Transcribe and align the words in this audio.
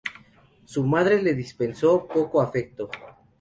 Su 0.65 0.83
madre 0.83 1.21
le 1.21 1.35
dispensó 1.35 2.07
poco 2.07 2.41
afecto. 2.41 2.89